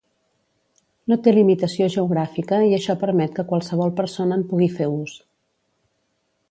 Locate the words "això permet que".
2.79-3.47